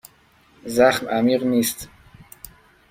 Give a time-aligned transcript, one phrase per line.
[0.75, 1.89] زخم عمیق نیست.